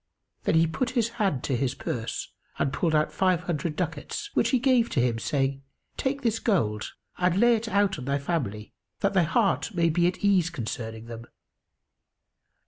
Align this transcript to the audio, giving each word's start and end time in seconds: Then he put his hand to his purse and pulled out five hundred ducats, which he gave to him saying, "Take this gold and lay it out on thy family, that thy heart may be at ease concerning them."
Then 0.45 0.55
he 0.55 0.65
put 0.65 0.89
his 0.97 1.09
hand 1.21 1.43
to 1.43 1.55
his 1.55 1.75
purse 1.75 2.29
and 2.57 2.73
pulled 2.73 2.95
out 2.95 3.13
five 3.13 3.41
hundred 3.41 3.75
ducats, 3.75 4.31
which 4.33 4.49
he 4.49 4.57
gave 4.57 4.89
to 4.89 4.99
him 4.99 5.19
saying, 5.19 5.61
"Take 5.95 6.23
this 6.23 6.39
gold 6.39 6.93
and 7.19 7.39
lay 7.39 7.53
it 7.55 7.67
out 7.67 7.99
on 7.99 8.05
thy 8.05 8.17
family, 8.17 8.73
that 9.01 9.13
thy 9.13 9.21
heart 9.21 9.75
may 9.75 9.89
be 9.91 10.07
at 10.07 10.25
ease 10.25 10.49
concerning 10.49 11.05
them." 11.05 11.25